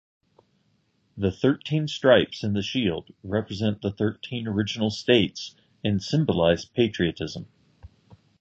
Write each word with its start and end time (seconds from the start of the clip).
The 1.15 1.31
thirteen 1.31 1.87
stripes 1.87 2.43
in 2.43 2.53
the 2.53 2.63
shield 2.63 3.11
represent 3.23 3.83
the 3.83 3.91
thirteen 3.91 4.47
original 4.47 4.89
states 4.89 5.53
and 5.83 6.01
symbolize 6.01 6.65
patriotism. 6.65 7.45